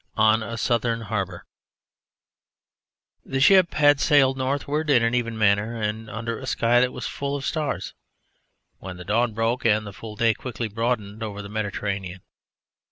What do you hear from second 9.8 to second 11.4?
the full day quickly broadened